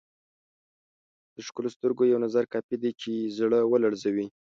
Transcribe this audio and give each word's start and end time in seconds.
د 1.33 1.35
ښکلو 1.47 1.69
سترګو 1.75 2.03
یو 2.11 2.23
نظر 2.25 2.43
کافي 2.53 2.75
دی 2.83 2.91
چې 3.01 3.11
زړه 3.37 3.59
ولړزوي. 3.71 4.27